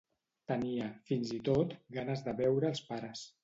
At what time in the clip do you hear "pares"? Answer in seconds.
2.93-3.27